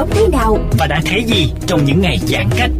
[0.00, 2.70] Sống thế nào Và đã thấy gì trong những ngày giãn cách?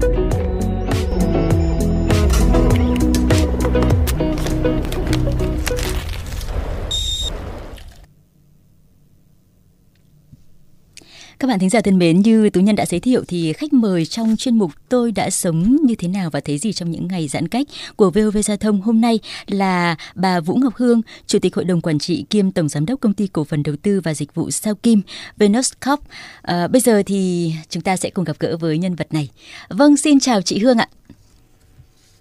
[11.60, 14.34] Bạn thính giả thân mến, như Tú Nhân đã giới thiệu thì khách mời trong
[14.38, 17.48] chuyên mục Tôi đã sống như thế nào và thấy gì trong những ngày giãn
[17.48, 17.66] cách
[17.96, 21.80] của VOV Giao thông hôm nay là bà Vũ Ngọc Hương, Chủ tịch Hội đồng
[21.80, 24.50] Quản trị kiêm Tổng Giám đốc Công ty Cổ phần Đầu tư và Dịch vụ
[24.50, 25.00] Sao Kim
[25.36, 26.00] Venus Corp.
[26.42, 29.30] À, bây giờ thì chúng ta sẽ cùng gặp gỡ với nhân vật này.
[29.68, 30.88] Vâng, xin chào chị Hương ạ.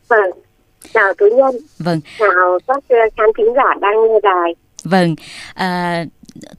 [0.07, 0.31] Vâng,
[0.93, 4.55] chào Tú Nhân, Vâng, chào các ờ, khán thính giả đang nghe đài.
[4.83, 5.15] Vâng,
[5.53, 6.05] à,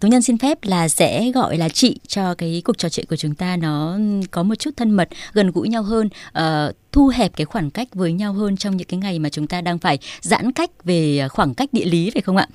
[0.00, 3.16] Tú Nhân xin phép là sẽ gọi là chị cho cái cuộc trò chuyện của
[3.16, 3.98] chúng ta nó
[4.30, 7.88] có một chút thân mật, gần gũi nhau hơn, ờ, thu hẹp cái khoảng cách
[7.94, 11.28] với nhau hơn trong những cái ngày mà chúng ta đang phải giãn cách về
[11.30, 12.46] khoảng cách địa lý phải không ạ?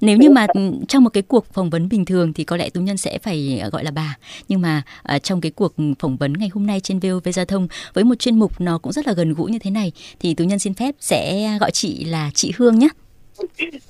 [0.00, 0.46] Nếu như mà
[0.88, 3.62] trong một cái cuộc phỏng vấn bình thường thì có lẽ Tú Nhân sẽ phải
[3.72, 4.16] gọi là bà,
[4.48, 7.68] nhưng mà ờ, trong cái cuộc phỏng vấn ngày hôm nay trên VOV Giao thông
[7.94, 10.44] với một chuyên mục nó cũng rất là gần gũi như thế này thì Tú
[10.44, 12.88] Nhân xin phép sẽ gọi chị là chị Hương nhé.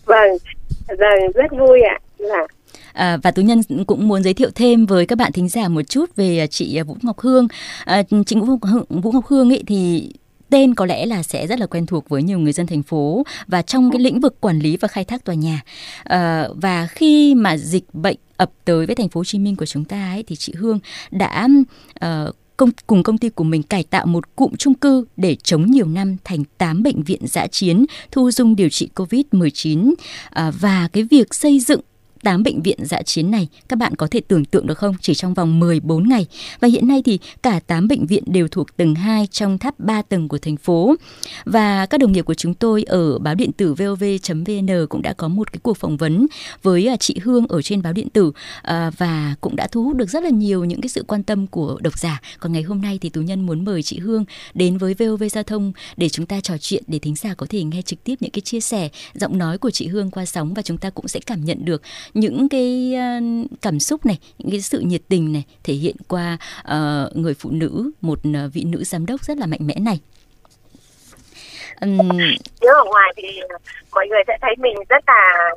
[0.05, 0.31] Vâng,
[0.89, 1.99] vâng, rất vui ạ.
[2.19, 2.47] Là
[2.93, 5.83] À, và tú nhân cũng muốn giới thiệu thêm với các bạn thính giả một
[5.83, 7.49] chút về à, chị à, Vũ Ngọc Hương.
[7.85, 8.59] À, chị Vũ,
[8.89, 10.11] Vũ Ngọc Hương ấy thì
[10.51, 13.23] tên có lẽ là sẽ rất là quen thuộc với nhiều người dân thành phố
[13.47, 15.61] và trong cái lĩnh vực quản lý và khai thác tòa nhà.
[16.05, 19.67] À, và khi mà dịch bệnh ập tới với thành phố Hồ Chí Minh của
[19.67, 20.79] chúng ta ấy thì chị Hương
[21.11, 21.49] đã
[22.05, 25.71] uh, công, cùng công ty của mình cải tạo một cụm chung cư để chống
[25.71, 29.95] nhiều năm thành 8 bệnh viện dã chiến thu dung điều trị COVID-19
[30.31, 31.81] à, và cái việc xây dựng
[32.25, 34.95] 8 bệnh viện dã chiến này, các bạn có thể tưởng tượng được không?
[35.01, 36.27] Chỉ trong vòng 14 ngày.
[36.61, 40.03] Và hiện nay thì cả 8 bệnh viện đều thuộc tầng 2 trong tháp 3
[40.03, 40.95] tầng của thành phố.
[41.45, 45.29] Và các đồng nghiệp của chúng tôi ở báo điện tử vov.vn cũng đã có
[45.29, 46.27] một cái cuộc phỏng vấn
[46.63, 49.97] với à, chị Hương ở trên báo điện tử à, và cũng đã thu hút
[49.97, 52.21] được rất là nhiều những cái sự quan tâm của độc giả.
[52.39, 54.25] Còn ngày hôm nay thì tú nhân muốn mời chị Hương
[54.55, 57.65] đến với VOV giao thông để chúng ta trò chuyện, để thính giả có thể
[57.65, 60.63] nghe trực tiếp những cái chia sẻ, giọng nói của chị Hương qua sóng và
[60.63, 61.83] chúng ta cũng sẽ cảm nhận được
[62.15, 66.39] những cái uh, cảm xúc này những cái sự nhiệt tình này thể hiện qua
[66.61, 70.01] uh, người phụ nữ một uh, vị nữ giám đốc rất là mạnh mẽ này.
[71.81, 71.99] Um,
[72.61, 73.41] nếu ở ngoài thì
[73.93, 75.51] mọi người sẽ thấy mình rất là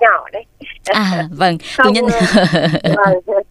[0.00, 0.44] nhỏ đấy.
[0.84, 2.04] à vâng Không, nhân
[3.26, 3.42] vâng,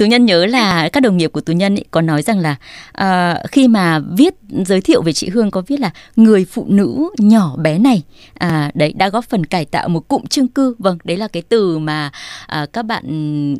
[0.00, 2.56] Tú Nhân nhớ là các đồng nghiệp của Tú Nhân ấy có nói rằng là
[3.02, 4.34] uh, khi mà viết
[4.66, 8.02] giới thiệu về chị Hương có viết là người phụ nữ nhỏ bé này
[8.34, 10.74] à, đấy đã góp phần cải tạo một cụm chung cư.
[10.78, 12.10] Vâng đấy là cái từ mà
[12.46, 13.04] à, các bạn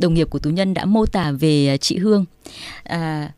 [0.00, 2.24] đồng nghiệp của Tú Nhân đã mô tả về chị Hương.
[2.82, 3.32] À,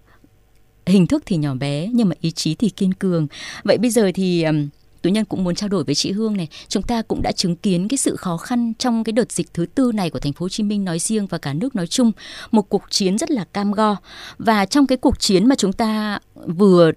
[0.87, 3.27] hình thức thì nhỏ bé nhưng mà ý chí thì kiên cường.
[3.65, 4.69] Vậy bây giờ thì ừm,
[5.03, 6.49] Tú Nhân cũng muốn trao đổi với chị Hương này.
[6.69, 9.67] Chúng ta cũng đã chứng kiến cái sự khó khăn trong cái đợt dịch thứ
[9.75, 12.13] tư này của thành phố Hồ Chí Minh nói riêng và cả nước nói chung,
[12.51, 13.97] một cuộc chiến rất là cam go.
[14.39, 16.91] Và trong cái cuộc chiến mà chúng ta vừa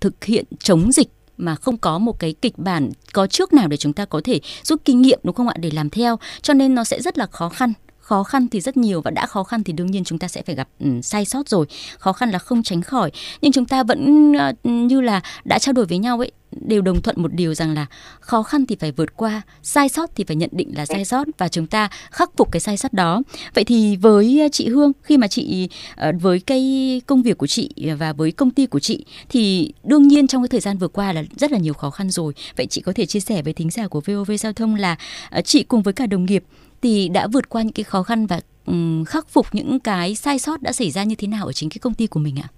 [0.00, 3.76] thực hiện chống dịch mà không có một cái kịch bản có trước nào để
[3.76, 6.74] chúng ta có thể rút kinh nghiệm đúng không ạ để làm theo cho nên
[6.74, 7.72] nó sẽ rất là khó khăn
[8.06, 10.42] khó khăn thì rất nhiều và đã khó khăn thì đương nhiên chúng ta sẽ
[10.42, 11.66] phải gặp um, sai sót rồi.
[11.98, 13.10] Khó khăn là không tránh khỏi.
[13.40, 16.30] Nhưng chúng ta vẫn uh, như là đã trao đổi với nhau ấy
[16.60, 17.86] đều đồng thuận một điều rằng là
[18.20, 21.26] khó khăn thì phải vượt qua sai sót thì phải nhận định là sai sót
[21.38, 23.22] và chúng ta khắc phục cái sai sót đó.
[23.54, 27.46] Vậy thì với ờ, chị Hương khi mà chị ờ, với cái công việc của
[27.46, 30.88] chị và với công ty của chị thì đương nhiên trong cái thời gian vừa
[30.88, 32.34] qua là rất là nhiều khó khăn rồi.
[32.56, 34.96] Vậy chị có thể chia sẻ với thính giả của VOV giao thông là
[35.44, 36.44] chị cùng với cả đồng nghiệp
[36.86, 40.38] thì đã vượt qua những cái khó khăn và um, khắc phục những cái sai
[40.38, 42.48] sót đã xảy ra như thế nào ở chính cái công ty của mình ạ?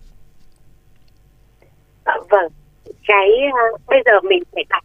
[2.05, 2.53] À, vâng,
[3.07, 3.29] cái
[3.75, 4.85] uh, bây giờ mình phải đặt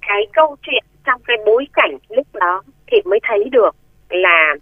[0.00, 3.76] cái câu chuyện trong cái bối cảnh lúc đó thì mới thấy được
[4.08, 4.54] là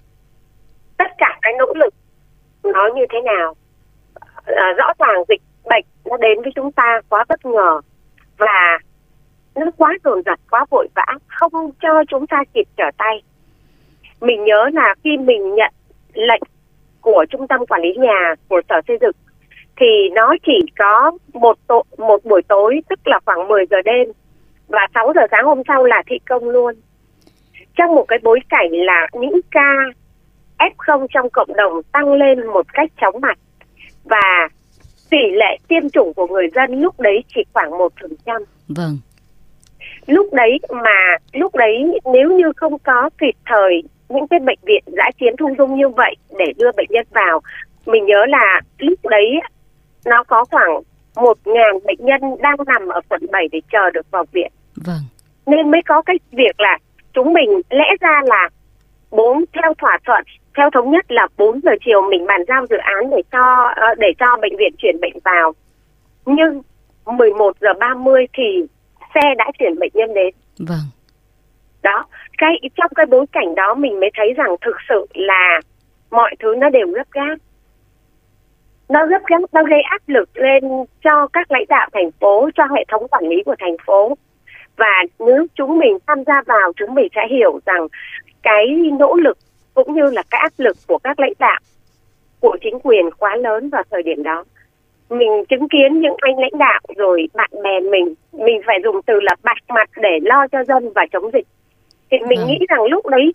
[0.96, 1.94] tất cả cái nỗ lực
[2.62, 3.56] nó như thế nào.
[4.44, 7.81] À, rõ ràng dịch bệnh nó đến với chúng ta quá bất ngờ
[8.38, 8.78] và
[9.55, 13.22] nó quá dồn dập quá vội vã không cho chúng ta kịp trở tay
[14.22, 15.72] mình nhớ là khi mình nhận
[16.14, 16.42] lệnh
[17.00, 19.16] của trung tâm quản lý nhà của sở xây dựng
[19.76, 24.08] thì nó chỉ có một tổ, một buổi tối tức là khoảng 10 giờ đêm
[24.69, 26.74] và 6 giờ sáng hôm sau là thi công luôn
[27.76, 29.76] trong một cái bối cảnh là những ca
[30.58, 33.38] F0 trong cộng đồng tăng lên một cách chóng mặt
[34.04, 34.48] và
[35.10, 38.42] tỷ lệ tiêm chủng của người dân lúc đấy chỉ khoảng một phần trăm.
[38.69, 38.98] Vâng.
[40.06, 43.82] Lúc đấy mà lúc đấy nếu như không có kịp thời
[44.14, 47.40] những cái bệnh viện giã chiến thu dung như vậy để đưa bệnh nhân vào,
[47.86, 49.40] mình nhớ là lúc đấy
[50.04, 50.82] nó có khoảng
[51.16, 54.52] một ngàn bệnh nhân đang nằm ở quận 7 để chờ được vào viện.
[54.76, 55.00] Vâng.
[55.46, 56.78] Nên mới có cái việc là
[57.12, 58.48] chúng mình lẽ ra là
[59.10, 60.24] bốn theo thỏa thuận
[60.56, 63.94] theo thống nhất là 4 giờ chiều mình bàn giao dự án để cho ờ,
[63.98, 65.52] để cho bệnh viện chuyển bệnh vào.
[66.26, 66.62] Nhưng
[67.06, 68.66] 11 giờ 30 thì
[69.14, 70.34] xe đã chuyển bệnh nhân đến.
[70.58, 70.86] Vâng.
[71.82, 72.04] Đó
[72.38, 75.61] cái, trong cái bối cảnh đó mình mới thấy rằng thực sự là
[76.11, 77.37] mọi thứ nó đều gấp gáp.
[78.88, 80.64] Nó gấp gáp, nó gây áp lực lên
[81.05, 84.17] cho các lãnh đạo thành phố, cho hệ thống quản lý của thành phố.
[84.76, 87.87] Và nếu chúng mình tham gia vào, chúng mình sẽ hiểu rằng
[88.43, 88.67] cái
[88.99, 89.38] nỗ lực
[89.75, 91.61] cũng như là cái áp lực của các lãnh đạo,
[92.40, 94.44] của chính quyền quá lớn vào thời điểm đó.
[95.11, 99.20] Mình chứng kiến những anh lãnh đạo rồi bạn bè mình mình phải dùng từ
[99.20, 101.46] là bạch mặt để lo cho dân và chống dịch
[102.12, 102.46] thì mình ừ.
[102.46, 103.32] nghĩ rằng lúc đấy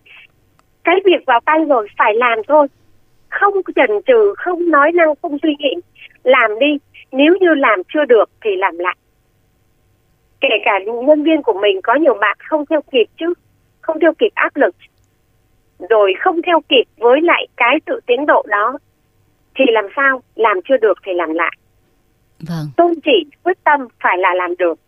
[0.84, 2.66] cái việc vào tay rồi phải làm thôi.
[3.28, 5.74] Không chần chừ không nói năng không suy nghĩ.
[6.22, 6.78] Làm đi.
[7.12, 8.96] Nếu như làm chưa được thì làm lại.
[10.40, 13.34] Kể cả nhân viên của mình có nhiều bạn không theo kịp chứ
[13.80, 14.76] không theo kịp áp lực.
[15.90, 18.78] Rồi không theo kịp với lại cái sự tiến độ đó
[19.54, 20.22] thì làm sao?
[20.34, 21.56] Làm chưa được thì làm lại.
[22.48, 22.66] Vâng.
[22.76, 24.78] Tôn chỉ quyết tâm phải là làm được.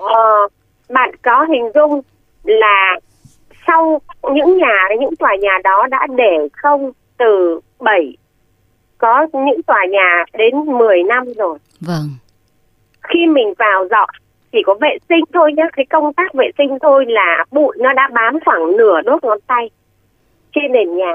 [0.00, 0.48] Ờ,
[0.90, 2.00] bạn có hình dung
[2.44, 2.98] là
[3.66, 4.00] sau
[4.34, 8.16] những nhà những tòa nhà đó đã để không từ 7
[8.98, 11.58] có những tòa nhà đến 10 năm rồi.
[11.80, 12.08] Vâng.
[13.08, 14.08] Khi mình vào dọn
[14.52, 17.92] chỉ có vệ sinh thôi nhé cái công tác vệ sinh thôi là bụi nó
[17.92, 19.70] đã bám khoảng nửa đốt ngón tay
[20.52, 21.12] trên nền nhà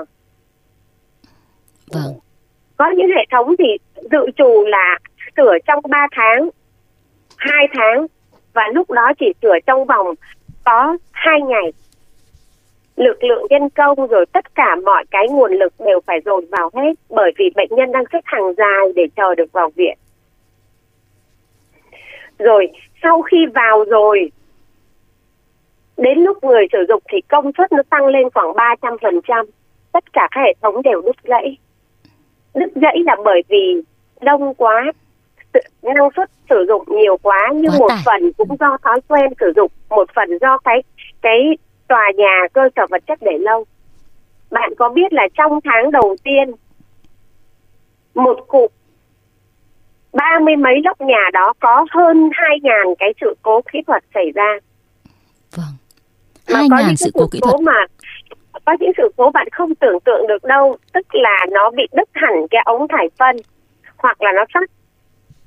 [1.94, 2.14] vâng
[2.78, 3.66] có những hệ thống thì
[4.12, 4.98] dự trù là
[5.38, 6.50] sửa trong 3 tháng
[7.38, 8.06] 2 tháng
[8.56, 10.08] và lúc đó chỉ sửa trong vòng
[10.66, 11.74] có hai ngày
[12.96, 16.70] lực lượng nhân công rồi tất cả mọi cái nguồn lực đều phải dồn vào
[16.74, 19.98] hết bởi vì bệnh nhân đang xếp hàng dài để chờ được vào viện
[22.40, 22.68] rồi
[23.04, 24.32] sau khi vào rồi
[25.98, 29.46] đến lúc người sử dụng thì công suất nó tăng lên khoảng 300%.
[29.92, 31.58] Tất cả các hệ thống đều đứt gãy.
[32.54, 33.82] Đứt gãy là bởi vì
[34.22, 34.92] đông quá,
[35.82, 38.02] năng suất sử dụng nhiều quá nhưng quá một tải.
[38.06, 40.84] phần cũng do thói quen sử dụng, một phần do cái
[41.22, 41.58] cái
[41.88, 43.66] tòa nhà cơ sở vật chất để lâu.
[44.52, 46.52] Bạn có biết là trong tháng đầu tiên
[48.16, 48.72] một cụm
[50.14, 54.04] ba mươi mấy lốc nhà đó có hơn hai ngàn cái sự cố kỹ thuật
[54.14, 54.60] xảy ra.
[55.56, 55.66] Vâng.
[56.48, 57.62] Hai ngàn sự cố kỹ thuật.
[57.62, 57.86] Mà
[58.66, 62.10] có những sự cố bạn không tưởng tượng được đâu, tức là nó bị đứt
[62.14, 63.38] hẳn cái ống thải phân
[63.98, 64.70] hoặc là nó tắc.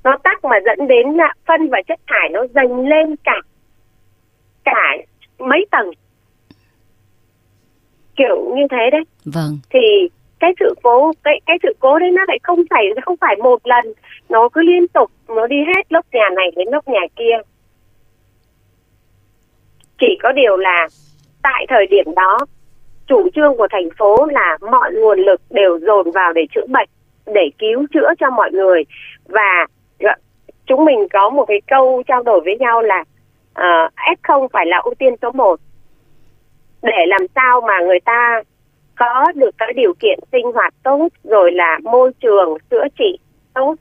[0.05, 3.41] Nó tắc mà dẫn đến là phân và chất thải nó dành lên cả
[4.65, 4.97] cả
[5.39, 5.91] mấy tầng.
[8.17, 9.03] Kiểu như thế đấy.
[9.25, 9.59] Vâng.
[9.71, 10.09] Thì
[10.41, 13.67] cái sự cố cái cái sự cố đấy nó lại không phải không phải một
[13.67, 13.93] lần
[14.29, 17.37] nó cứ liên tục nó đi hết lớp nhà này đến lớp nhà kia
[20.01, 20.89] chỉ có điều là
[21.43, 22.39] tại thời điểm đó
[23.07, 26.89] chủ trương của thành phố là mọi nguồn lực đều dồn vào để chữa bệnh
[27.27, 28.85] để cứu chữa cho mọi người
[29.25, 29.67] và
[30.69, 33.05] chúng mình có một cái câu trao đổi với nhau là
[33.55, 35.61] ờ, uh, F0 phải là ưu tiên số 1
[36.83, 38.43] để làm sao mà người ta
[38.97, 43.19] có được cái điều kiện sinh hoạt tốt rồi là môi trường chữa trị
[43.55, 43.75] tốt.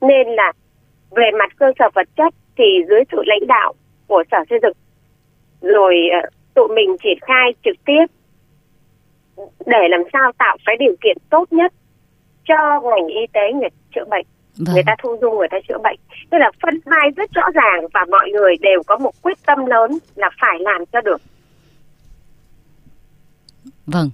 [0.00, 0.52] Nên là
[1.10, 3.72] về mặt cơ sở vật chất thì dưới sự lãnh đạo
[4.06, 4.76] của sở xây dựng
[5.60, 8.06] rồi ờ, tụi mình triển khai trực tiếp
[9.66, 11.72] để làm sao tạo cái điều kiện tốt nhất
[12.44, 14.26] cho ngành y tế người chữa bệnh
[14.56, 14.74] vâng.
[14.74, 15.98] người ta thu dung người ta chữa bệnh
[16.30, 19.66] tức là phân vai rất rõ ràng và mọi người đều có một quyết tâm
[19.66, 21.20] lớn là phải làm cho được
[23.86, 24.10] Vâng.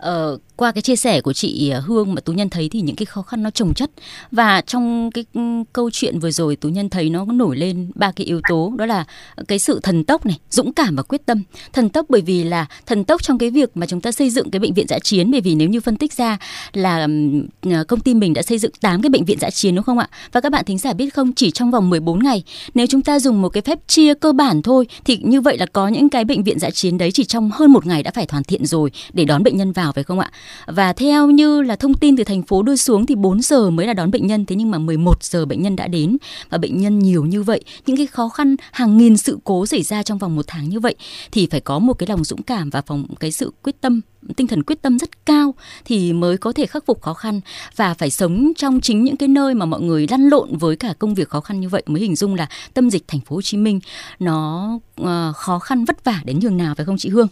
[0.00, 2.96] Ờ, qua cái chia sẻ của chị ờ, Hương mà Tú Nhân thấy thì những
[2.96, 3.90] cái khó khăn nó trồng chất
[4.30, 5.40] và trong cái ừ,
[5.72, 8.86] câu chuyện vừa rồi Tú Nhân thấy nó nổi lên ba cái yếu tố đó
[8.86, 9.04] là
[9.48, 11.42] cái sự thần tốc này, dũng cảm và quyết tâm.
[11.72, 14.50] Thần tốc bởi vì là thần tốc trong cái việc mà chúng ta xây dựng
[14.50, 16.38] cái bệnh viện giã chiến bởi vì nếu như phân tích ra
[16.72, 19.74] là ừ, ờ, công ty mình đã xây dựng 8 cái bệnh viện giã chiến
[19.74, 20.08] đúng không ạ?
[20.32, 22.42] Và các bạn thính giả biết không, chỉ trong vòng 14 ngày
[22.74, 25.66] nếu chúng ta dùng một cái phép chia cơ bản thôi thì như vậy là
[25.66, 28.26] có những cái bệnh viện giã chiến đấy chỉ trong hơn một ngày đã phải
[28.30, 30.30] hoàn thiện rồi để đón bệnh nhân vào phải không ạ?
[30.66, 33.86] Và theo như là thông tin từ thành phố đưa xuống thì 4 giờ mới
[33.86, 36.16] là đón bệnh nhân thế nhưng mà 11 giờ bệnh nhân đã đến
[36.50, 39.82] và bệnh nhân nhiều như vậy, những cái khó khăn hàng nghìn sự cố xảy
[39.82, 40.94] ra trong vòng một tháng như vậy
[41.32, 44.00] thì phải có một cái lòng dũng cảm và phòng cái sự quyết tâm
[44.36, 45.54] tinh thần quyết tâm rất cao
[45.84, 47.40] thì mới có thể khắc phục khó khăn
[47.76, 50.94] và phải sống trong chính những cái nơi mà mọi người lăn lộn với cả
[50.98, 53.42] công việc khó khăn như vậy mới hình dung là tâm dịch thành phố Hồ
[53.42, 53.80] Chí Minh
[54.18, 54.70] nó
[55.02, 57.28] uh, khó khăn vất vả đến nhường nào phải không chị Hương?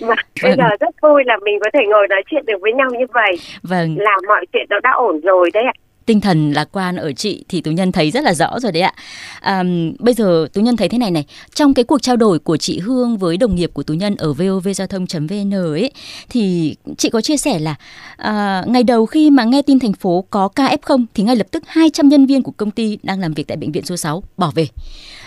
[0.00, 0.58] Mà bây vâng.
[0.58, 3.36] giờ rất vui là mình có thể ngồi nói chuyện được với nhau như vậy.
[3.62, 3.96] Vâng.
[3.98, 5.72] Là mọi chuyện nó đã ổn rồi đấy ạ
[6.06, 8.82] tinh thần lạc quan ở chị thì tú nhân thấy rất là rõ rồi đấy
[8.82, 8.94] ạ.
[9.40, 9.64] À,
[9.98, 12.78] bây giờ tú nhân thấy thế này này trong cái cuộc trao đổi của chị
[12.78, 15.90] hương với đồng nghiệp của tú nhân ở vov giao thông vn ấy
[16.28, 17.74] thì chị có chia sẻ là
[18.16, 21.46] à, ngày đầu khi mà nghe tin thành phố có ca f0 thì ngay lập
[21.50, 24.22] tức 200 nhân viên của công ty đang làm việc tại bệnh viện số 6
[24.36, 24.68] bỏ về.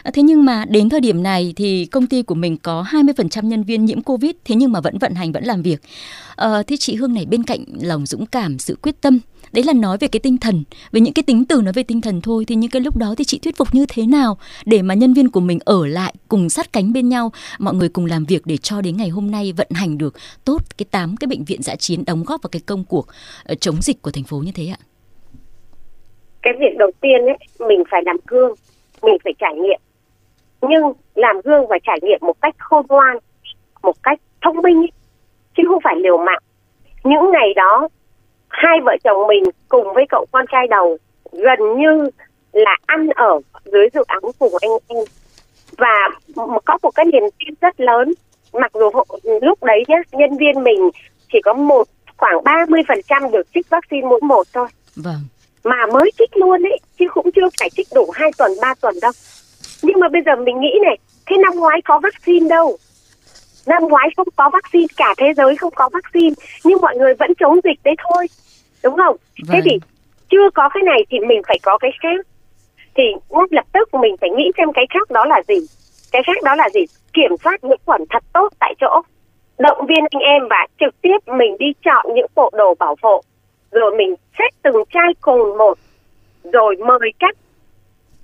[0.03, 3.47] À, thế nhưng mà đến thời điểm này thì công ty của mình có 20%
[3.47, 5.81] nhân viên nhiễm covid thế nhưng mà vẫn vận hành vẫn làm việc.
[6.35, 9.19] À, thế chị hương này bên cạnh lòng dũng cảm sự quyết tâm
[9.51, 12.01] đấy là nói về cái tinh thần về những cái tính từ nói về tinh
[12.01, 12.45] thần thôi.
[12.47, 15.13] Thì những cái lúc đó thì chị thuyết phục như thế nào để mà nhân
[15.13, 17.31] viên của mình ở lại cùng sát cánh bên nhau?
[17.59, 20.13] Mọi người cùng làm việc để cho đến ngày hôm nay vận hành được
[20.45, 23.07] tốt cái tám cái bệnh viện giã chiến đóng góp vào cái công cuộc
[23.43, 24.79] ờ, chống dịch của thành phố như thế ạ?
[26.41, 27.37] Cái việc đầu tiên ấy
[27.69, 28.53] mình phải làm gương
[29.01, 29.79] mình phải trải nghiệm.
[30.61, 33.17] Nhưng làm gương và trải nghiệm một cách khôn ngoan
[33.83, 34.91] một cách thông minh ấy,
[35.57, 36.41] chứ không phải liều mạng.
[37.03, 37.87] Những ngày đó
[38.49, 40.97] hai vợ chồng mình cùng với cậu con trai đầu
[41.31, 42.09] gần như
[42.53, 45.05] là ăn ở dưới dự án cùng anh em.
[45.77, 46.09] Và
[46.65, 48.13] có một cái niềm tin rất lớn
[48.53, 48.89] mặc dù
[49.41, 50.89] lúc đấy nhé nhân viên mình
[51.33, 51.87] chỉ có một
[52.17, 54.67] khoảng 30% được trích vaccine mỗi một thôi.
[54.95, 55.21] Vâng.
[55.63, 58.95] Mà mới trích luôn ấy chứ cũng chưa phải trích đủ hai tuần ba tuần
[59.01, 59.11] đâu.
[59.81, 62.77] Nhưng mà bây giờ mình nghĩ này thế năm ngoái có vaccine đâu
[63.67, 67.33] năm ngoái không có vaccine cả thế giới không có vaccine nhưng mọi người vẫn
[67.39, 68.27] chống dịch đấy thôi
[68.83, 69.15] đúng không?
[69.47, 69.47] Vâng.
[69.51, 69.77] thế thì
[70.29, 72.27] chưa có cái này thì mình phải có cái khác.
[72.95, 75.59] Thì ngay lập tức mình phải nghĩ xem cái khác đó là gì.
[76.11, 76.81] Cái khác đó là gì?
[77.13, 79.01] Kiểm soát nhiễm khuẩn thật tốt tại chỗ.
[79.59, 83.21] Động viên anh em và trực tiếp mình đi chọn những bộ đồ bảo hộ.
[83.71, 85.77] Rồi mình xếp từng chai cùng một.
[86.53, 87.35] Rồi mời các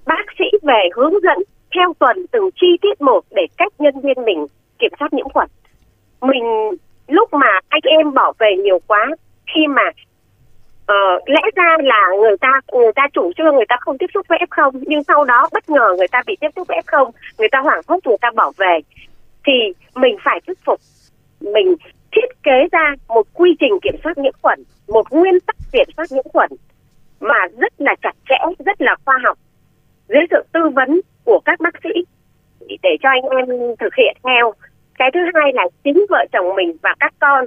[0.06, 1.38] bác sĩ về hướng dẫn
[1.76, 4.48] theo tuần từng chi tiết một để cách nhân viên mình
[4.80, 5.48] kiểm soát nhiễm khuẩn.
[6.22, 6.72] Mình
[7.08, 9.08] lúc mà anh em bỏ về nhiều quá
[9.56, 9.84] khi mà
[10.92, 14.28] uh, lẽ ra là người ta người ta chủ trương người ta không tiếp xúc
[14.28, 16.84] với f không, nhưng sau đó bất ngờ người ta bị tiếp xúc với f
[16.86, 18.80] không, người ta hoảng hốt người ta bỏ về
[19.46, 19.54] thì
[19.96, 20.80] mình phải thuyết phục.
[21.42, 21.76] Mình
[22.12, 26.12] thiết kế ra một quy trình kiểm soát nhiễm khuẩn một nguyên tắc kiểm soát
[26.12, 26.50] nhiễm khuẩn
[27.20, 29.38] mà rất là chặt chẽ rất là khoa học.
[30.10, 31.90] Dưới sự tư vấn của các bác sĩ
[32.84, 34.54] để cho anh em thực hiện theo.
[35.00, 37.46] Cái thứ hai là chính vợ chồng mình và các con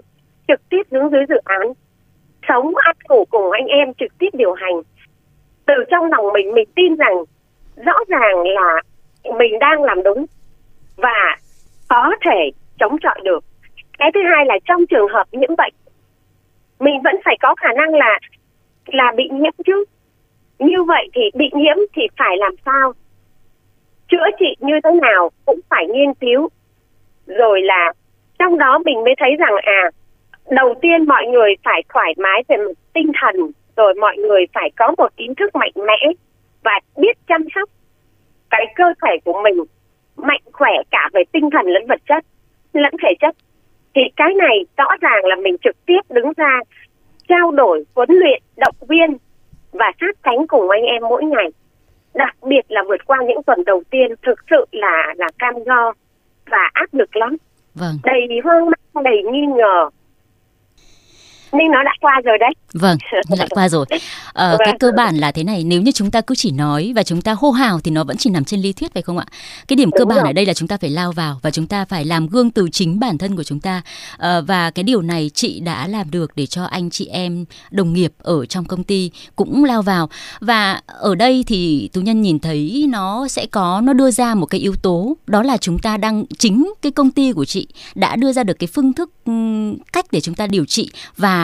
[0.49, 1.73] trực tiếp đứng dưới dự án,
[2.49, 4.83] sống ăn ngủ cùng anh em trực tiếp điều hành.
[5.67, 7.25] Từ trong lòng mình mình tin rằng
[7.77, 8.83] rõ ràng là
[9.39, 10.27] mình đang làm đúng
[10.97, 11.37] và
[11.89, 13.45] có thể chống chọi được.
[13.99, 15.75] Cái thứ hai là trong trường hợp nhiễm bệnh,
[16.79, 18.19] mình vẫn phải có khả năng là
[18.87, 19.85] là bị nhiễm chứ.
[20.59, 22.93] Như vậy thì bị nhiễm thì phải làm sao?
[24.09, 26.49] Chữa trị như thế nào cũng phải nghiên cứu.
[27.27, 27.93] Rồi là
[28.39, 29.91] trong đó mình mới thấy rằng à
[30.51, 33.37] đầu tiên mọi người phải thoải mái về mặt tinh thần,
[33.77, 36.13] rồi mọi người phải có một kiến thức mạnh mẽ
[36.63, 37.69] và biết chăm sóc
[38.51, 39.65] cái cơ thể của mình
[40.17, 42.25] mạnh khỏe cả về tinh thần lẫn vật chất,
[42.73, 43.37] lẫn thể chất.
[43.95, 46.61] Thì cái này rõ ràng là mình trực tiếp đứng ra
[47.29, 49.17] trao đổi, huấn luyện, động viên
[49.73, 51.49] và sát cánh cùng anh em mỗi ngày
[52.19, 55.93] đặc biệt là vượt qua những tuần đầu tiên thực sự là là cam go
[56.51, 57.37] và áp lực lắm
[57.75, 57.95] vâng.
[58.05, 59.91] đầy hoang mang đầy nghi ngờ
[61.53, 62.51] nhưng nó đã qua rồi đấy.
[62.73, 62.99] Vâng
[63.39, 63.87] đã qua rồi.
[63.93, 67.03] Uh, cái cơ bản là thế này nếu như chúng ta cứ chỉ nói và
[67.03, 69.27] chúng ta hô hào thì nó vẫn chỉ nằm trên lý thuyết phải không ạ?
[69.69, 70.27] Cái điểm Đúng cơ bản rồi.
[70.27, 72.69] ở đây là chúng ta phải lao vào và chúng ta phải làm gương từ
[72.73, 73.83] chính bản thân của chúng ta.
[74.15, 77.93] Uh, và cái điều này chị đã làm được để cho anh chị em đồng
[77.93, 80.09] nghiệp ở trong công ty cũng lao vào.
[80.41, 84.47] Và ở đây thì tú nhân nhìn thấy nó sẽ có nó đưa ra một
[84.47, 88.17] cái yếu tố đó là chúng ta đang chính cái công ty của chị đã
[88.17, 89.11] đưa ra được cái phương thức
[89.93, 91.38] cách để chúng ta điều trị và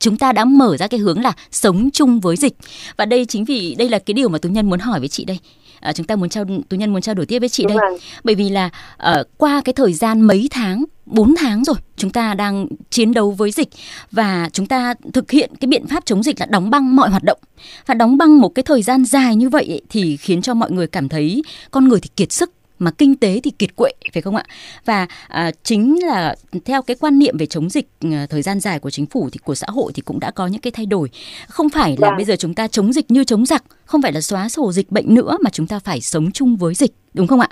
[0.00, 2.54] chúng ta đã mở ra cái hướng là sống chung với dịch.
[2.96, 5.24] Và đây chính vì đây là cái điều mà tú nhân muốn hỏi với chị
[5.24, 5.38] đây.
[5.80, 7.90] À, chúng ta muốn trao tú nhân muốn trao đổi tiếp với chị Đúng đây.
[7.90, 7.98] rồi.
[8.24, 8.70] bởi vì là
[9.10, 13.30] uh, qua cái thời gian mấy tháng 4 tháng rồi chúng ta đang chiến đấu
[13.30, 13.68] với dịch
[14.12, 17.24] và chúng ta thực hiện cái biện pháp chống dịch là đóng băng mọi hoạt
[17.24, 17.38] động.
[17.86, 20.70] Và đóng băng một cái thời gian dài như vậy ấy, thì khiến cho mọi
[20.70, 24.22] người cảm thấy con người thì kiệt sức mà kinh tế thì kiệt quệ phải
[24.22, 24.44] không ạ?
[24.84, 28.78] Và à, chính là theo cái quan niệm về chống dịch à, thời gian dài
[28.78, 31.10] của chính phủ thì của xã hội thì cũng đã có những cái thay đổi.
[31.48, 32.16] Không phải là dạ.
[32.16, 34.90] bây giờ chúng ta chống dịch như chống giặc không phải là xóa sổ dịch
[34.90, 37.48] bệnh nữa mà chúng ta phải sống chung với dịch đúng không ạ?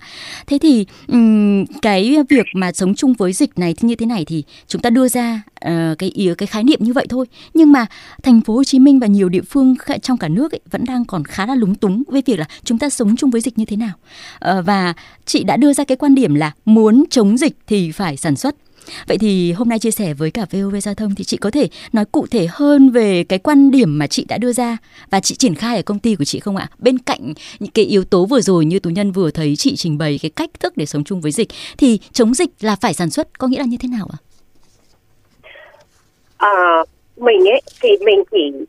[0.46, 4.24] Thế thì um, cái việc mà sống chung với dịch này thì như thế này
[4.24, 7.26] thì chúng ta đưa ra uh, cái ý cái khái niệm như vậy thôi.
[7.54, 7.86] Nhưng mà
[8.22, 11.04] thành phố Hồ Chí Minh và nhiều địa phương trong cả nước ấy, vẫn đang
[11.04, 13.64] còn khá là lúng túng với việc là chúng ta sống chung với dịch như
[13.64, 13.92] thế nào.
[14.58, 14.94] Uh, và
[15.26, 18.54] chị đã đưa ra cái quan điểm là muốn chống dịch thì phải sản xuất
[19.08, 21.68] Vậy thì hôm nay chia sẻ với cả VOV Giao thông thì chị có thể
[21.92, 24.76] nói cụ thể hơn về cái quan điểm mà chị đã đưa ra
[25.10, 26.68] và chị triển khai ở công ty của chị không ạ?
[26.78, 29.98] Bên cạnh những cái yếu tố vừa rồi như Tú Nhân vừa thấy chị trình
[29.98, 33.10] bày cái cách thức để sống chung với dịch thì chống dịch là phải sản
[33.10, 34.18] xuất có nghĩa là như thế nào ạ?
[36.36, 36.84] À,
[37.16, 38.66] mình ấy thì mình chỉ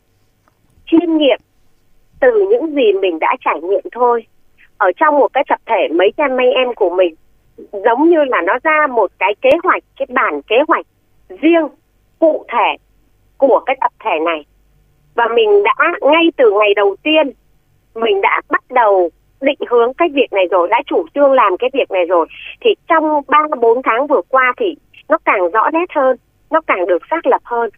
[0.91, 1.39] chiêm nghiệm
[2.19, 4.25] từ những gì mình đã trải nghiệm thôi.
[4.77, 7.15] Ở trong một cái tập thể mấy trăm mấy em của mình
[7.71, 10.85] giống như là nó ra một cái kế hoạch, cái bản kế hoạch
[11.41, 11.67] riêng,
[12.19, 12.77] cụ thể
[13.37, 14.45] của cái tập thể này.
[15.15, 17.31] Và mình đã, ngay từ ngày đầu tiên,
[17.95, 19.09] mình đã bắt đầu
[19.41, 22.27] định hướng cái việc này rồi, đã chủ trương làm cái việc này rồi.
[22.61, 24.75] Thì trong ba, bốn tháng vừa qua thì
[25.09, 26.17] nó càng rõ nét hơn,
[26.49, 27.69] nó càng được xác lập hơn.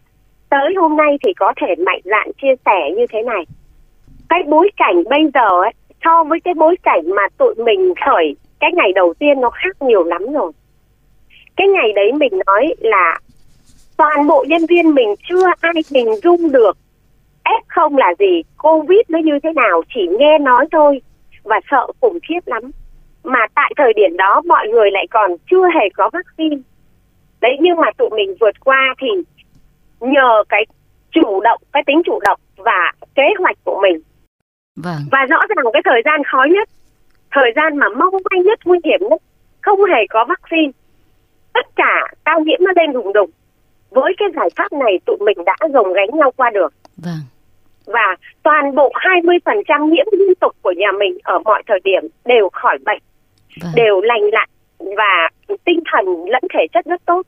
[0.50, 3.44] Tới hôm nay thì có thể mạnh dạn chia sẻ như thế này.
[4.28, 5.72] Cái bối cảnh bây giờ ấy,
[6.04, 9.82] so với cái bối cảnh mà tụi mình khởi cái ngày đầu tiên nó khác
[9.82, 10.52] nhiều lắm rồi.
[11.56, 13.18] Cái ngày đấy mình nói là
[13.96, 16.76] toàn bộ nhân viên mình chưa ai hình dung được
[17.44, 21.00] f không là gì covid nó như thế nào chỉ nghe nói thôi
[21.42, 22.62] và sợ khủng khiếp lắm.
[23.24, 26.56] Mà tại thời điểm đó mọi người lại còn chưa hề có vaccine.
[27.40, 29.08] Đấy nhưng mà tụi mình vượt qua thì
[30.00, 30.64] nhờ cái
[31.10, 34.02] chủ động cái tính chủ động và kế hoạch của mình.
[34.76, 35.00] Vâng.
[35.10, 36.68] và rõ ràng cái thời gian khó nhất
[37.32, 39.22] thời gian mà mong manh nhất nguy hiểm nhất
[39.60, 40.72] không hề có vaccine
[41.52, 43.30] tất cả cao nhiễm nó lên đùng đùng
[43.90, 47.20] với cái giải pháp này tụi mình đã gồng gánh nhau qua được vâng.
[47.86, 52.48] và toàn bộ 20% nhiễm liên tục của nhà mình ở mọi thời điểm đều
[52.52, 53.02] khỏi bệnh
[53.62, 53.72] vâng.
[53.74, 55.28] đều lành lặn và
[55.64, 57.22] tinh thần lẫn thể chất rất tốt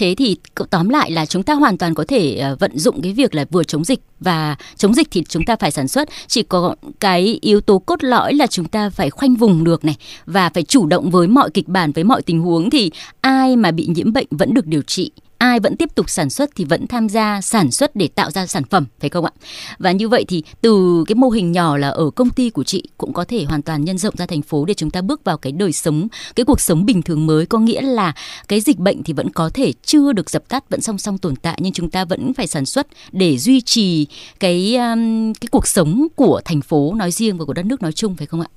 [0.00, 0.36] Thế thì
[0.70, 3.44] tóm lại là chúng ta hoàn toàn có thể ờ, vận dụng cái việc là
[3.50, 6.08] vừa chống dịch và chống dịch thì chúng ta phải sản xuất.
[6.26, 9.96] Chỉ có cái yếu tố cốt lõi là chúng ta phải khoanh vùng được này
[10.26, 13.70] và phải chủ động với mọi kịch bản, với mọi tình huống thì ai mà
[13.70, 15.10] bị nhiễm bệnh vẫn được điều trị
[15.40, 18.46] ai vẫn tiếp tục sản xuất thì vẫn tham gia sản xuất để tạo ra
[18.46, 19.30] sản phẩm phải không ạ?
[19.78, 22.82] Và như vậy thì từ cái mô hình nhỏ là ở công ty của chị
[22.98, 25.36] cũng có thể hoàn toàn nhân rộng ra thành phố để chúng ta bước vào
[25.38, 27.46] cái đời sống cái cuộc sống bình thường mới.
[27.46, 28.12] Có nghĩa là
[28.48, 31.36] cái dịch bệnh thì vẫn có thể chưa được dập tắt vẫn song song tồn
[31.36, 34.06] tại nhưng chúng ta vẫn phải sản xuất để duy trì
[34.40, 37.92] cái um, cái cuộc sống của thành phố nói riêng và của đất nước nói
[37.92, 38.48] chung phải không ạ?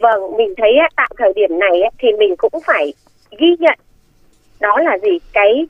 [0.00, 2.92] Vâng mình thấy tại thời điểm này thì mình cũng phải
[3.40, 3.78] ghi nhận
[4.62, 5.18] đó là gì?
[5.32, 5.66] Cái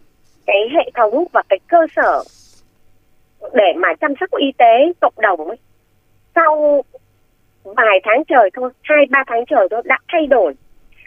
[0.46, 2.24] cái hệ thống và cái cơ sở
[3.52, 5.56] để mà chăm sóc y tế cộng đồng ấy.
[6.34, 6.82] Sau
[7.64, 10.54] vài tháng trời thôi hai ba tháng trời thôi đã thay đổi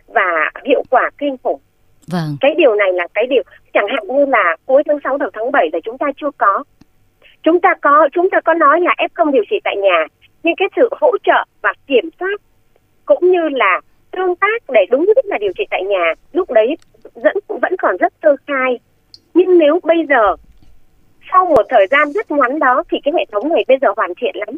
[0.08, 1.60] và hiệu quả kinh khủng.
[2.08, 2.38] Vâng.
[2.42, 3.44] cái điều này là cái điều
[3.74, 6.64] chẳng hạn như là cuối tháng 6 đầu tháng 7 là chúng ta chưa có.
[7.44, 10.08] Chúng ta có chúng ta có nói là f không điều trị tại nhà
[10.44, 12.42] nhưng cái sự hỗ trợ và kiểm soát
[13.06, 16.78] cũng như là tương tác để đúng nhất là điều trị tại nhà lúc đấy
[17.14, 18.80] vẫn vẫn còn rất sơ khai
[19.34, 20.36] nhưng nếu bây giờ
[21.32, 24.12] sau một thời gian rất ngắn đó thì cái hệ thống này bây giờ hoàn
[24.22, 24.56] thiện lắm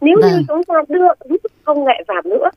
[0.00, 0.30] nếu vâng.
[0.30, 2.50] như chúng ta đưa ứng dụng công nghệ vào nữa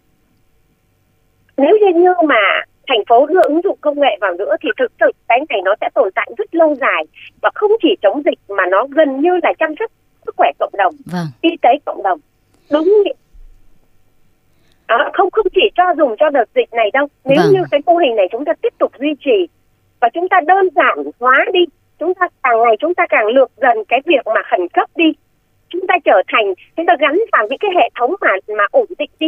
[1.57, 4.91] nếu như như mà thành phố đưa ứng dụng công nghệ vào nữa thì thực
[4.99, 7.03] sự cái này nó sẽ tồn tại rất lâu dài
[7.41, 9.91] và không chỉ chống dịch mà nó gần như là chăm sóc
[10.25, 11.27] sức khỏe cộng đồng vâng.
[11.41, 12.19] y tế cộng đồng
[12.71, 13.03] đúng
[14.87, 17.07] à, không không chỉ cho dùng cho đợt dịch này đâu.
[17.25, 17.53] Nếu vâng.
[17.53, 19.47] như cái mô hình này chúng ta tiếp tục duy trì
[19.99, 21.65] và chúng ta đơn giản hóa đi
[21.99, 25.13] chúng ta càng ngày chúng ta càng lược dần cái việc mà khẩn cấp đi
[25.69, 28.85] chúng ta trở thành chúng ta gắn vào những cái hệ thống mà mà ổn
[28.99, 29.27] định đi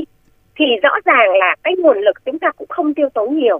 [0.55, 3.59] thì rõ ràng là cái nguồn lực chúng ta cũng không tiêu tốn nhiều.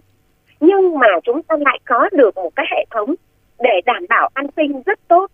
[0.59, 3.15] Nhưng mà chúng ta lại có được một cái hệ thống
[3.59, 5.31] để đảm bảo an sinh rất tốt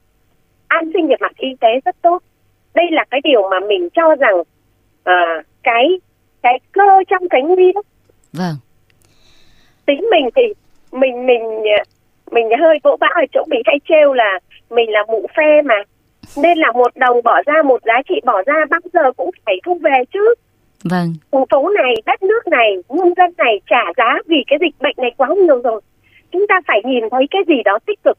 [0.67, 2.23] an sinh về mặt y tế rất tốt.
[2.73, 5.99] Đây là cái điều mà mình cho rằng uh, cái
[6.43, 7.81] cái cơ trong cái nguy đó
[8.33, 8.55] vâng.
[9.85, 10.41] Tính mình thì
[10.91, 11.41] mình mình
[12.31, 15.75] mình hơi vỗ bão ở chỗ mình hay trêu là mình là mụ phe mà.
[16.37, 19.55] Nên là một đồng bỏ ra một giá trị bỏ ra bao giờ cũng phải
[19.65, 20.33] thu về chứ.
[20.83, 21.13] Vâng.
[21.31, 24.95] Thành phố này đất nước này nhân dân này trả giá vì cái dịch bệnh
[24.97, 25.81] này quá nhiều rồi.
[26.31, 28.17] Chúng ta phải nhìn thấy cái gì đó tích cực.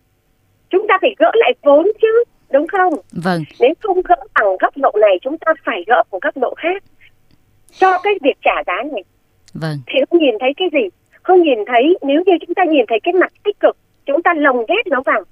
[0.70, 2.94] Chúng ta phải gỡ lại vốn chứ đúng không?
[3.12, 3.44] Vâng.
[3.60, 6.82] Nếu không gỡ bằng góc độ này chúng ta phải gỡ một góc độ khác
[7.78, 9.04] cho cái việc trả giá này.
[9.54, 9.78] Vâng.
[9.87, 10.88] Thì không nhìn thấy cái gì?
[11.22, 14.34] Không nhìn thấy nếu như chúng ta nhìn thấy cái mặt tích cực chúng ta
[14.37, 15.22] lồng ghép nó vào.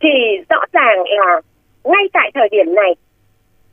[0.00, 0.08] Thì
[0.48, 1.40] rõ ràng là
[1.84, 2.94] ngay tại thời điểm này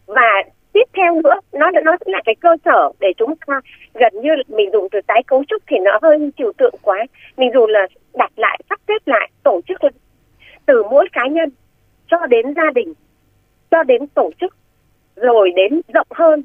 [0.05, 3.62] và tiếp theo nữa nó nó là cái cơ sở để chúng ta
[3.93, 7.05] gần như mình dùng từ tái cấu trúc thì nó hơi trừu tượng quá.
[7.38, 9.77] Mình dùng là đặt lại sắp xếp lại tổ chức
[10.65, 11.49] từ mỗi cá nhân
[12.08, 12.93] cho đến gia đình
[13.71, 14.55] cho đến tổ chức
[15.15, 16.43] rồi đến rộng hơn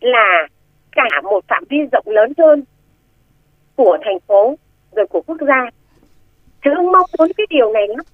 [0.00, 0.48] là
[0.92, 2.64] cả một phạm vi rộng lớn hơn
[3.76, 4.58] của thành phố
[4.96, 5.70] rồi của quốc gia.
[6.64, 8.06] Chứ mong muốn cái điều này lắm.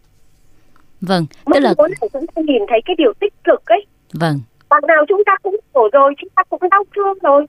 [1.00, 3.86] Vâng mong tức là muốn là chúng ta nhìn thấy cái điều tích cực ấy.
[4.12, 4.40] Vâng.
[4.68, 7.46] Bằng nào chúng ta cũng khổ rồi chúng ta cũng đau thương rồi.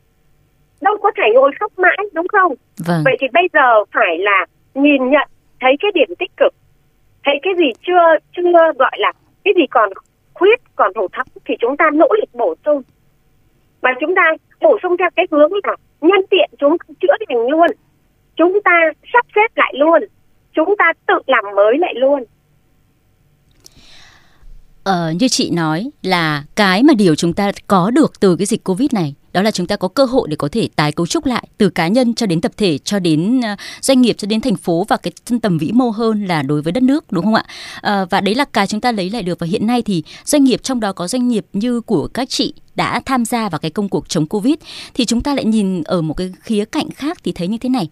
[0.82, 2.54] Đâu có thể ngồi khóc mãi đúng không?
[2.88, 3.02] Vâng.
[3.06, 5.28] vậy thì bây giờ phải là nhìn nhận
[5.60, 6.54] thấy cái điểm tích cực.
[7.26, 9.90] Thấy cái gì chưa chưa gọi là cái gì còn
[10.34, 12.82] khuyết còn hổ thấp thì chúng ta nỗ lực bổ sung
[13.82, 14.22] và chúng ta
[14.62, 17.68] bổ sung theo cái hướng là nhân tiện chúng chữa lành luôn.
[18.36, 20.02] Chúng ta sắp xếp lại luôn.
[20.54, 22.24] Chúng ta tự làm mới lại luôn.
[24.84, 28.64] Ờ, như chị nói là cái mà điều chúng ta có được từ cái dịch
[28.64, 31.26] Covid này đó là chúng ta có cơ hội để có thể tái cấu trúc
[31.26, 34.42] lại từ cá nhân cho đến tập thể, cho đến ờ, doanh nghiệp, cho đến
[34.42, 37.34] thành phố và cái tầm vĩ mô hơn là đối với đất nước, đúng không
[37.34, 37.46] ạ?
[37.82, 39.40] Ờ, và đấy là cái chúng ta lấy lại được.
[39.40, 42.54] Và hiện nay thì doanh nghiệp, trong đó có doanh nghiệp như của các chị
[42.76, 44.56] đã tham gia vào cái công cuộc chống covid,
[44.94, 47.70] thì chúng ta lại nhìn ở một cái khía cạnh khác thì thấy như thế
[47.70, 47.90] này.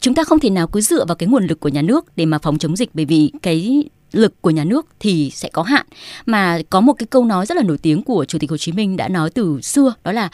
[0.00, 2.26] Chúng ta không thể nào cứ dựa vào cái nguồn lực của nhà nước để
[2.26, 5.86] mà phòng chống dịch bởi vì cái lực của nhà nước thì sẽ có hạn.
[6.26, 8.72] Mà có một cái câu nói rất là nổi tiếng của chủ tịch Hồ Chí
[8.72, 10.30] Minh đã nói từ xưa đó là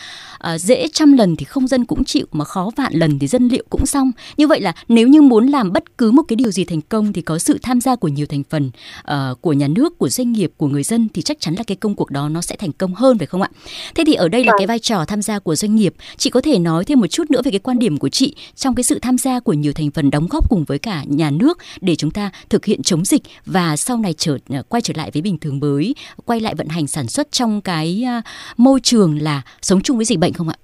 [0.55, 3.49] uh, dễ trăm lần thì không dân cũng chịu mà khó vạn lần thì dân
[3.49, 4.13] liệu cũng xong.
[4.37, 7.13] Như vậy là nếu như muốn làm bất cứ một cái điều gì thành công
[7.13, 8.71] thì có sự tham gia của nhiều thành phần
[9.13, 11.77] uh, của nhà nước của doanh nghiệp của người dân thì chắc chắn là cái
[11.77, 13.51] công cuộc đó nó sẽ thành công hơn phải không ạ?
[13.95, 14.59] Thế thì ở đây là vâng.
[14.59, 15.95] cái vai trò tham gia của doanh nghiệp.
[16.17, 18.75] Chị có thể nói thêm một chút nữa về cái quan điểm của chị trong
[18.75, 21.59] cái sự tham gia của nhiều thành phần đóng góp cùng với cả nhà nước
[21.81, 25.11] để chúng ta thực hiện chống dịch và sau này trở ờ, quay trở lại
[25.13, 28.21] với bình thường mới, quay lại vận hành sản xuất trong cái ờ,
[28.57, 30.59] môi trường là sống chung với dịch bệnh không ạ?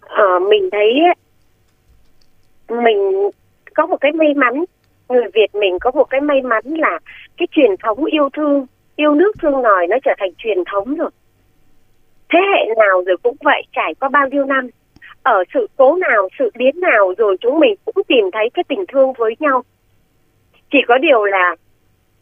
[0.00, 1.00] Ờ, mình thấy
[2.68, 3.30] mình
[3.74, 4.64] có một cái may mắn
[5.08, 6.98] người Việt mình có một cái may mắn là
[7.36, 8.66] cái truyền thống yêu thương
[8.96, 11.10] yêu nước thương nòi nó trở thành truyền thống rồi
[12.32, 14.68] thế hệ nào rồi cũng vậy trải qua bao nhiêu năm
[15.22, 18.84] ở sự cố nào sự biến nào rồi chúng mình cũng tìm thấy cái tình
[18.92, 19.62] thương với nhau
[20.74, 21.56] chỉ có điều là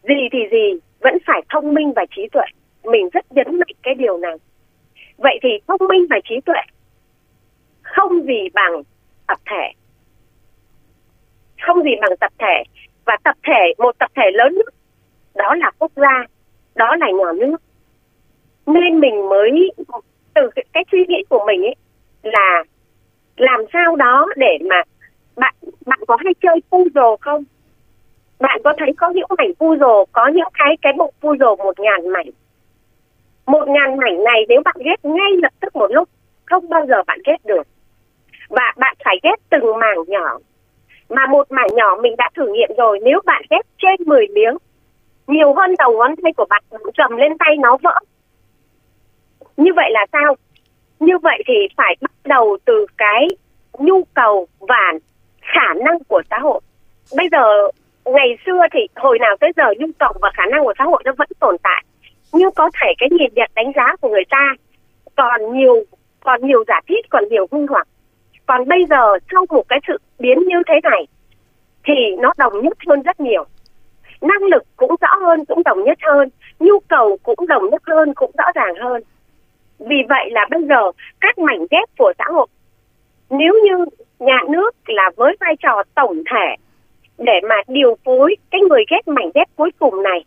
[0.02, 2.44] gì thì gì vẫn phải thông minh và trí tuệ.
[2.84, 4.36] Mình rất nhấn mạnh cái điều này.
[5.16, 6.60] Vậy thì thông minh và trí tuệ
[7.82, 8.82] không gì bằng
[9.26, 9.72] tập thể.
[11.62, 12.62] Không gì bằng tập thể.
[13.04, 14.74] Và tập thể một tập thể lớn nhất
[15.34, 16.24] đó là quốc gia
[16.74, 17.56] đó là nhà nước.
[18.66, 19.70] Nên mình mới
[20.34, 21.74] từ cái, cái suy nghĩ của mình ấy
[22.22, 22.64] là
[23.36, 24.82] làm sao đó để mà
[25.36, 25.54] bạn
[25.86, 27.44] bạn có hay chơi puzzle không?
[28.42, 32.08] Bạn có thấy có những mảnh puzzle, có những cái cái bộ puzzle một ngàn
[32.08, 32.26] mảnh?
[33.46, 36.08] Một ngàn mảnh này nếu bạn ghép ngay lập tức một lúc,
[36.44, 37.66] không bao giờ bạn ghép được.
[38.48, 40.38] Và bạn phải ghép từng mảng nhỏ.
[41.08, 44.56] Mà một mảng nhỏ mình đã thử nghiệm rồi, nếu bạn ghép trên 10 miếng,
[45.26, 46.62] nhiều hơn đầu ngón tay của bạn
[46.94, 47.98] trầm lên tay nó vỡ.
[49.56, 50.36] Như vậy là sao?
[51.00, 53.28] Như vậy thì phải bắt đầu từ cái
[53.78, 54.92] nhu cầu và
[55.42, 56.60] khả năng của xã hội.
[57.16, 57.68] Bây giờ
[58.04, 61.02] ngày xưa thì hồi nào tới giờ nhu cầu và khả năng của xã hội
[61.04, 61.84] nó vẫn tồn tại.
[62.32, 64.54] Nhưng có thể cái nhìn nhận đánh giá của người ta,
[65.16, 65.84] còn nhiều
[66.20, 67.88] còn nhiều giả thiết còn nhiều hung hoặc
[68.46, 71.06] còn bây giờ sau một cái sự biến như thế này
[71.84, 73.44] thì nó đồng nhất hơn rất nhiều.
[74.20, 76.28] Năng lực cũng rõ hơn, cũng đồng nhất hơn.
[76.60, 79.02] Nhu cầu cũng đồng nhất hơn, cũng rõ ràng hơn.
[79.78, 82.46] Vì vậy là bây giờ các mảnh ghép của xã hội,
[83.30, 83.84] nếu như
[84.18, 86.56] nhà nước là với vai trò tổng thể
[87.18, 90.24] để mà điều phối cái người ghép mảnh ghép cuối cùng này.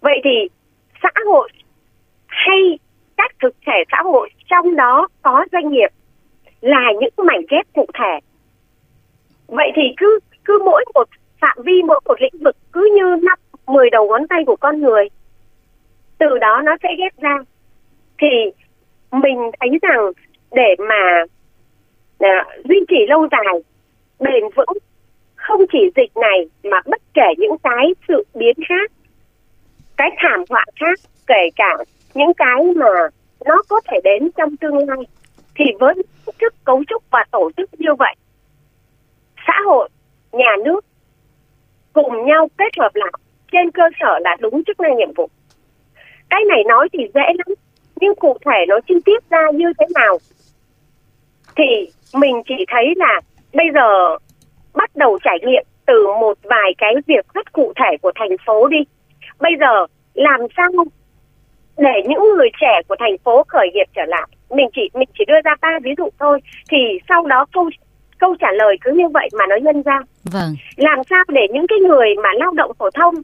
[0.00, 0.48] Vậy thì
[1.02, 1.48] xã hội
[2.26, 2.78] hay
[3.16, 5.88] các thực thể xã hội trong đó có doanh nghiệp
[6.60, 8.18] là những mảnh ghép cụ thể.
[9.46, 11.08] Vậy thì cứ cứ mỗi một
[11.40, 14.80] phạm vi, mỗi một lĩnh vực cứ như năm mười đầu ngón tay của con
[14.82, 15.08] người,
[16.18, 17.38] từ đó nó sẽ ghép ra.
[18.18, 18.26] Thì
[19.12, 20.12] mình thấy rằng
[20.52, 21.24] để mà
[22.18, 23.62] à, duy trì lâu dài,
[24.20, 24.78] bền vững
[25.48, 28.92] không chỉ dịch này mà bất kể những cái sự biến khác,
[29.96, 31.76] cái thảm họa khác, kể cả
[32.14, 33.08] những cái mà
[33.44, 34.98] nó có thể đến trong tương lai,
[35.54, 35.94] thì với
[36.40, 38.14] thức cấu trúc và tổ chức như vậy,
[39.46, 39.88] xã hội,
[40.32, 40.84] nhà nước
[41.92, 43.12] cùng nhau kết hợp lại
[43.52, 45.28] trên cơ sở là đúng chức năng nhiệm vụ.
[46.30, 47.56] Cái này nói thì dễ lắm,
[48.00, 50.18] nhưng cụ thể nó chi tiết ra như thế nào
[51.56, 53.20] thì mình chỉ thấy là
[53.52, 54.18] bây giờ
[54.74, 58.68] bắt đầu trải nghiệm từ một vài cái việc rất cụ thể của thành phố
[58.68, 58.78] đi.
[59.40, 60.68] Bây giờ làm sao
[61.76, 64.28] để những người trẻ của thành phố khởi nghiệp trở lại?
[64.50, 67.70] Mình chỉ mình chỉ đưa ra ba ví dụ thôi thì sau đó câu
[68.18, 69.98] câu trả lời cứ như vậy mà nó nhân ra.
[70.24, 70.54] Vâng.
[70.76, 73.14] Làm sao để những cái người mà lao động phổ thông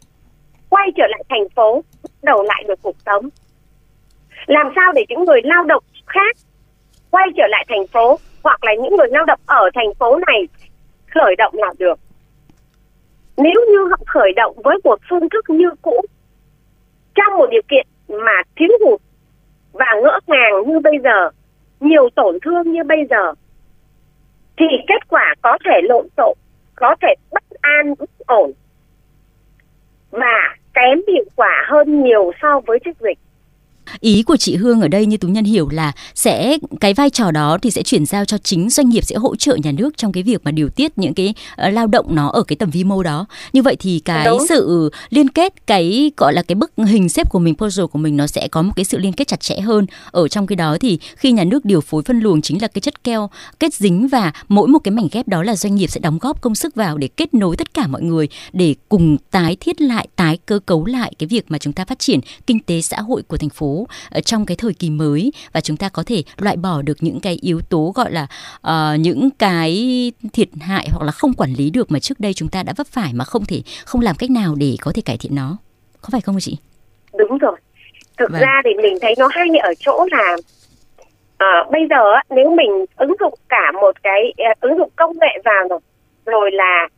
[0.68, 1.84] quay trở lại thành phố
[2.22, 3.28] đầu lại được cuộc sống?
[4.46, 6.36] Làm sao để những người lao động khác
[7.10, 10.48] quay trở lại thành phố hoặc là những người lao động ở thành phố này
[11.14, 11.98] khởi động làm được.
[13.36, 16.00] Nếu như họ khởi động với một phương thức như cũ,
[17.14, 19.00] trong một điều kiện mà thiếu hụt
[19.72, 21.30] và ngỡ ngàng như bây giờ,
[21.80, 23.34] nhiều tổn thương như bây giờ,
[24.56, 26.36] thì kết quả có thể lộn xộn,
[26.74, 28.52] có thể bất an, bất ổn,
[30.10, 33.18] và kém hiệu quả hơn nhiều so với trước dịch.
[34.00, 37.30] Ý của chị Hương ở đây như Tú Nhân hiểu là sẽ cái vai trò
[37.30, 40.12] đó thì sẽ chuyển giao cho chính doanh nghiệp sẽ hỗ trợ nhà nước trong
[40.12, 41.34] cái việc mà điều tiết những cái
[41.68, 43.26] uh, lao động nó ở cái tầm vi mô đó.
[43.52, 44.46] Như vậy thì cái Đúng.
[44.48, 48.16] sự liên kết cái gọi là cái bức hình xếp của mình puzzle của mình
[48.16, 49.86] nó sẽ có một cái sự liên kết chặt chẽ hơn.
[50.10, 52.80] Ở trong cái đó thì khi nhà nước điều phối phân luồng chính là cái
[52.80, 56.00] chất keo kết dính và mỗi một cái mảnh ghép đó là doanh nghiệp sẽ
[56.00, 59.56] đóng góp công sức vào để kết nối tất cả mọi người để cùng tái
[59.60, 62.80] thiết lại tái cơ cấu lại cái việc mà chúng ta phát triển kinh tế
[62.80, 63.86] xã hội của thành phố
[64.24, 67.38] trong cái thời kỳ mới và chúng ta có thể loại bỏ được những cái
[67.42, 68.26] yếu tố gọi là
[68.68, 69.72] uh, những cái
[70.32, 72.86] thiệt hại hoặc là không quản lý được mà trước đây chúng ta đã vấp
[72.86, 75.56] phải mà không thể không làm cách nào để có thể cải thiện nó
[76.02, 76.56] có phải không chị?
[77.18, 77.56] Đúng rồi.
[78.18, 78.40] Thực vâng.
[78.40, 80.36] ra thì mình thấy nó hay ở chỗ là
[81.34, 81.96] uh, bây giờ
[82.30, 85.80] nếu mình ứng dụng cả một cái uh, ứng dụng công nghệ vào rồi
[86.26, 86.88] rồi là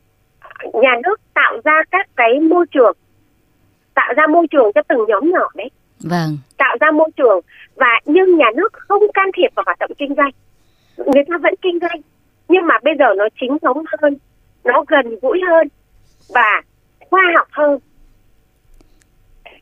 [0.73, 2.97] nhà nước tạo ra các cái môi trường
[3.95, 5.71] tạo ra môi trường cho từng nhóm nhỏ đấy
[6.03, 6.39] vâng.
[6.59, 7.41] tạo ra môi trường
[7.75, 10.31] và nhưng nhà nước không can thiệp vào hoạt động kinh doanh.
[10.97, 12.01] Người ta vẫn kinh doanh,
[12.49, 14.17] nhưng mà bây giờ nó chính thống hơn,
[14.65, 15.69] nó gần gũi hơn
[16.35, 16.63] và
[17.11, 17.79] khoa học hơn.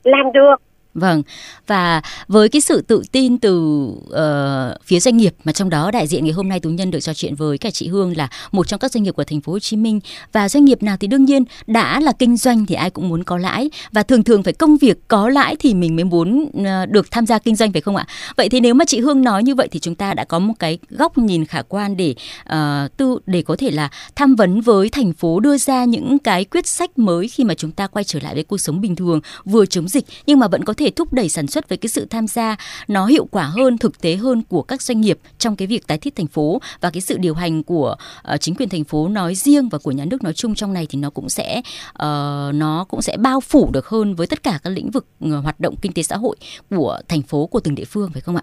[0.05, 0.57] Làm được.
[0.95, 1.23] Vâng,
[1.67, 6.07] và với cái sự tự tin từ uh, phía doanh nghiệp mà trong đó đại
[6.07, 8.69] diện ngày hôm nay Tú Nhân được trò chuyện với cả chị Hương là một
[8.69, 10.01] trong các doanh nghiệp của thành phố Hồ Chí Minh.
[10.33, 13.25] Và doanh nghiệp nào thì đương nhiên đã là kinh doanh thì ai cũng muốn
[13.25, 13.71] có lãi.
[13.93, 17.27] Và thường thường phải công việc có lãi thì mình mới muốn uh, được tham
[17.27, 18.07] gia kinh doanh phải không ạ?
[18.37, 20.55] Vậy thì nếu mà chị Hương nói như vậy thì chúng ta đã có một
[20.59, 22.15] cái góc nhìn khả quan để
[22.53, 26.45] uh, tư để có thể là tham vấn với thành phố đưa ra những cái
[26.45, 29.21] quyết sách mới khi mà chúng ta quay trở lại với cuộc sống bình thường
[29.45, 32.07] vừa chống dịch nhưng mà vẫn có thể thúc đẩy sản xuất với cái sự
[32.11, 32.57] tham gia
[32.89, 35.99] nó hiệu quả hơn thực tế hơn của các doanh nghiệp trong cái việc tái
[35.99, 37.97] thiết thành phố và cái sự điều hành của
[38.35, 40.87] uh, chính quyền thành phố nói riêng và của nhà nước nói chung trong này
[40.91, 44.59] thì nó cũng sẽ uh, nó cũng sẽ bao phủ được hơn với tất cả
[44.65, 46.37] các lĩnh vực uh, hoạt động kinh tế xã hội
[46.71, 48.43] của thành phố của từng địa phương phải không ạ?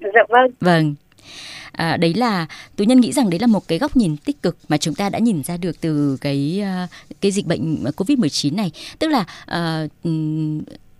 [0.00, 0.50] Dạ vâng.
[0.60, 0.94] Vâng.
[1.72, 4.56] À, đấy là tú nhân nghĩ rằng đấy là một cái góc nhìn tích cực
[4.68, 6.64] mà chúng ta đã nhìn ra được từ cái
[7.20, 9.24] cái dịch bệnh covid 19 này tức là
[9.84, 9.90] uh,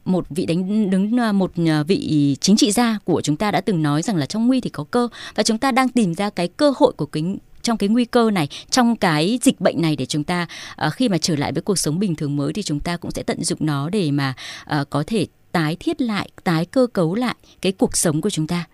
[0.05, 3.61] một vị đánh đứng à, một à, vị chính trị gia của chúng ta đã
[3.61, 5.09] từng nói rằng là trong nguy thì có cơ.
[5.35, 7.23] Và chúng ta đang tìm ra cái cơ hội của cái
[7.62, 10.47] trong cái nguy cơ này trong cái dịch bệnh này để chúng ta
[10.87, 13.11] uh, khi mà trở lại với cuộc sống bình thường mới thì chúng ta cũng
[13.11, 14.35] sẽ tận dụng nó để mà
[14.81, 18.47] uh, có thể tái thiết lại tái cơ cấu lại cái cuộc sống của chúng
[18.47, 18.65] ta.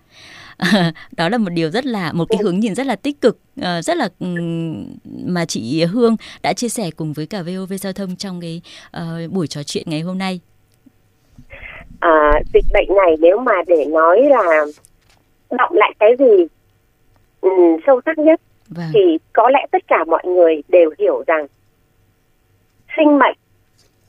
[1.17, 3.41] Đó là một điều rất là một cái hướng nhìn rất là tích cực
[3.85, 4.09] rất là
[5.25, 8.61] mà chị Hương đã chia sẻ cùng với cả VOV giao thông trong cái
[8.97, 10.41] uh, buổi trò chuyện ngày hôm nay
[12.01, 14.65] à, dịch bệnh này nếu mà để nói là
[15.51, 16.47] động lại cái gì
[17.41, 18.87] um, sâu sắc nhất vâng.
[18.95, 21.47] thì có lẽ tất cả mọi người đều hiểu rằng
[22.97, 23.37] sinh mệnh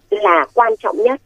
[0.10, 1.22] là quan trọng nhất.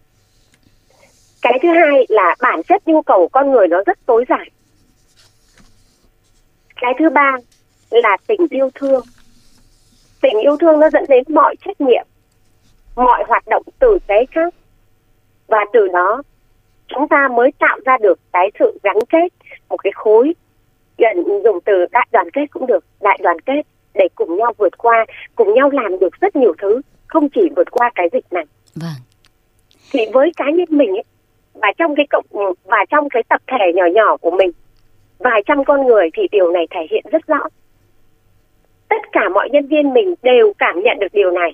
[1.41, 4.47] Cái thứ hai là bản chất nhu cầu con người nó rất tối giản.
[6.81, 7.37] Cái thứ ba
[7.89, 9.03] là tình yêu thương.
[10.21, 12.05] Tình yêu thương nó dẫn đến mọi trách nhiệm
[12.95, 14.53] mọi hoạt động tử tế khác
[15.47, 16.21] và từ đó
[16.87, 19.33] chúng ta mới tạo ra được cái sự gắn kết
[19.69, 20.33] một cái khối
[20.97, 23.61] gần dùng từ đại đoàn kết cũng được đại đoàn kết
[23.93, 27.71] để cùng nhau vượt qua cùng nhau làm được rất nhiều thứ không chỉ vượt
[27.71, 28.45] qua cái dịch này.
[28.75, 28.99] Vâng.
[29.91, 31.03] Thì với cá nhân mình ấy,
[31.53, 32.25] và trong cái cộng
[32.63, 34.51] và trong cái tập thể nhỏ nhỏ của mình
[35.19, 37.39] vài trăm con người thì điều này thể hiện rất rõ.
[38.89, 41.53] Tất cả mọi nhân viên mình đều cảm nhận được điều này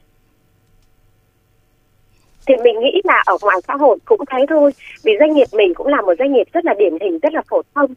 [2.47, 4.71] thì mình nghĩ là ở ngoài xã hội cũng thấy thôi.
[5.03, 7.41] Vì doanh nghiệp mình cũng là một doanh nghiệp rất là điển hình rất là
[7.49, 7.93] phổ thông.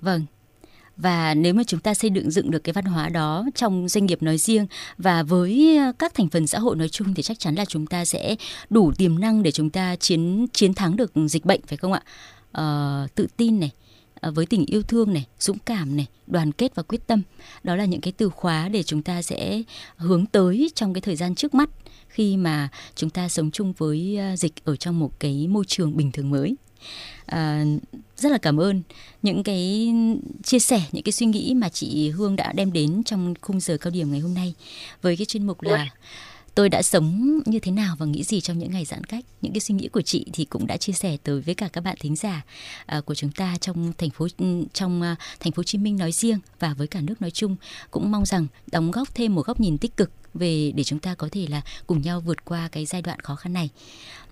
[0.00, 0.22] Vâng.
[0.96, 4.06] Và nếu mà chúng ta xây dựng dựng được cái văn hóa đó trong doanh
[4.06, 4.66] nghiệp nói riêng
[4.98, 8.04] và với các thành phần xã hội nói chung thì chắc chắn là chúng ta
[8.04, 8.36] sẽ
[8.70, 12.02] đủ tiềm năng để chúng ta chiến chiến thắng được dịch bệnh phải không ạ?
[12.52, 13.70] Ờ, tự tin này,
[14.24, 17.22] À, với tình yêu thương này, dũng cảm này, đoàn kết và quyết tâm.
[17.62, 19.62] Đó là những cái từ khóa để chúng ta sẽ
[19.96, 21.70] hướng tới trong cái thời gian trước mắt
[22.08, 25.96] khi mà chúng ta sống chung với à, dịch ở trong một cái môi trường
[25.96, 26.56] bình thường mới.
[27.26, 27.64] À,
[28.16, 28.82] rất là cảm ơn
[29.22, 29.92] những cái
[30.42, 33.76] chia sẻ những cái suy nghĩ mà chị Hương đã đem đến trong khung giờ
[33.76, 34.54] cao điểm ngày hôm nay
[35.02, 35.90] với cái chuyên mục là dạ
[36.54, 39.24] tôi đã sống như thế nào và nghĩ gì trong những ngày giãn cách?
[39.42, 41.80] Những cái suy nghĩ của chị thì cũng đã chia sẻ tới với cả các
[41.80, 42.44] bạn thính giả
[42.98, 45.96] uh, của chúng ta trong thành phố ừ, trong uh, thành phố Hồ Chí Minh
[45.96, 47.56] nói riêng và với cả nước nói chung.
[47.90, 51.14] Cũng mong rằng đóng góp thêm một góc nhìn tích cực về để chúng ta
[51.14, 53.70] có thể là cùng nhau vượt qua cái giai đoạn khó khăn này.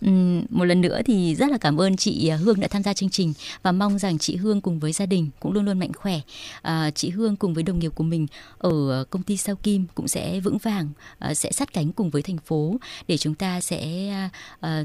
[0.07, 2.95] Uhm, một lần nữa thì rất là cảm ơn chị à, Hương đã tham gia
[2.95, 5.93] chương trình và mong rằng chị Hương cùng với gia đình cũng luôn luôn mạnh
[5.93, 6.21] khỏe.
[6.63, 8.27] À, chị Hương cùng với đồng nghiệp của mình
[8.59, 10.89] ở công ty Sao Kim cũng sẽ vững vàng,
[11.19, 12.77] à, sẽ sát cánh cùng với thành phố
[13.09, 14.85] để chúng ta sẽ à, à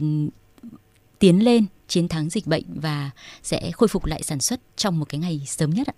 [1.19, 3.10] tiến lên chiến thắng dịch bệnh và
[3.43, 5.95] sẽ khôi phục lại sản xuất trong một cái ngày sớm nhất ạ.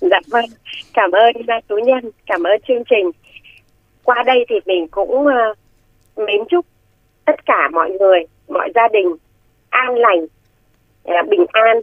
[0.00, 0.44] Dạ vâng,
[0.92, 1.32] cảm ơn
[1.68, 3.10] Tú Nhân, cảm ơn chương trình
[4.04, 5.58] qua đây thì mình cũng uh,
[6.16, 6.66] mến chúc
[7.24, 9.16] tất cả mọi người mọi gia đình
[9.70, 11.80] an lành uh, bình an.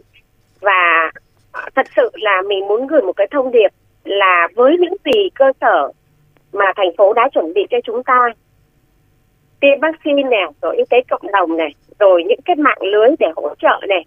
[0.60, 1.10] Và
[1.52, 3.68] ờ, thật sự là mình muốn gửi một cái thông điệp
[4.04, 5.92] là với những gì cơ sở
[6.52, 8.28] mà thành phố đã chuẩn bị cho chúng ta
[9.60, 13.26] tiêm vaccine này rồi y tế cộng đồng này rồi những cái mạng lưới để
[13.36, 14.04] hỗ trợ này.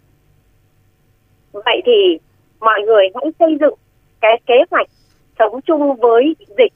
[1.51, 2.19] Vậy thì
[2.59, 3.73] mọi người hãy xây dựng
[4.21, 4.87] cái kế hoạch
[5.39, 6.73] sống chung với dịch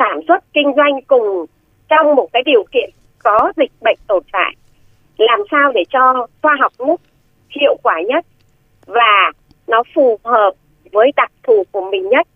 [0.00, 1.46] sản xuất kinh doanh cùng
[1.88, 4.56] trong một cái điều kiện có dịch bệnh tồn tại.
[5.18, 7.00] Làm sao để cho khoa học nhất
[7.50, 8.26] hiệu quả nhất
[8.86, 9.32] và
[9.66, 10.50] nó phù hợp
[10.92, 12.26] với đặc thù của mình nhất?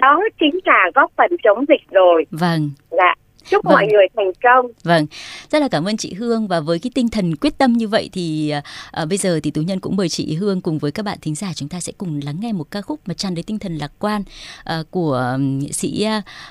[0.00, 2.26] Đó chính là góp phần chống dịch rồi.
[2.30, 2.70] Vâng.
[2.90, 3.14] Dạ
[3.50, 3.74] chúc vâng.
[3.74, 4.66] mọi người thành công.
[4.84, 5.06] Vâng
[5.50, 8.10] rất là cảm ơn chị Hương và với cái tinh thần quyết tâm như vậy
[8.12, 8.52] thì
[8.90, 11.34] à, bây giờ thì tú nhân cũng mời chị Hương cùng với các bạn thính
[11.34, 13.76] giả chúng ta sẽ cùng lắng nghe một ca khúc mà tràn đầy tinh thần
[13.76, 14.22] lạc quan
[14.64, 16.06] à, của nghệ sĩ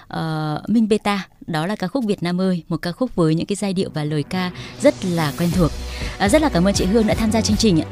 [0.07, 3.45] à, Minh Beta đó là ca khúc Việt Nam ơi một ca khúc với những
[3.45, 5.71] cái giai điệu và lời ca rất là quen thuộc.
[6.19, 7.87] À, rất là cảm ơn chị Hương đã tham gia chương trình ạ.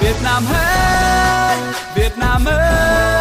[0.00, 1.58] Việt Nam ơi
[1.96, 3.15] Việt Nam ơi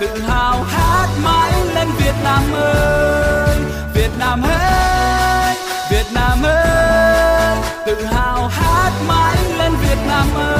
[0.00, 3.56] tự hào hát mãi lên Việt Nam ơi.
[3.94, 5.56] Việt Nam ơi,
[5.90, 7.58] Việt Nam ơi.
[7.86, 10.56] Tự hào hát mãi lên Việt Nam ơi.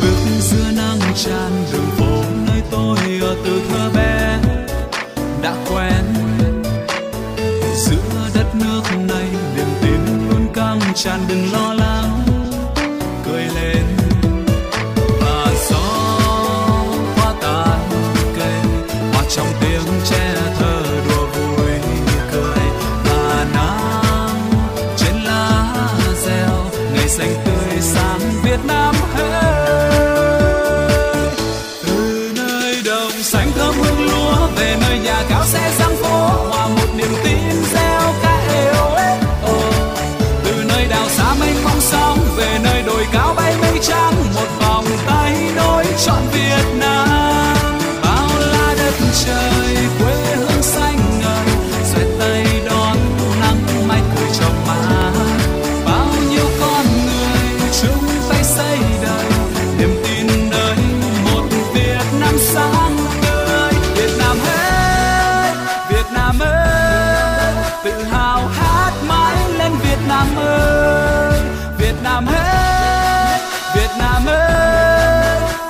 [0.00, 1.65] Bước giữa nắng tràn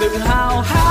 [0.07, 0.86] ơi tự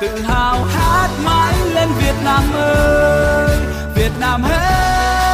[0.00, 3.58] tự hào hát mãi lên Việt Nam ơi
[3.94, 5.27] Việt Nam hết.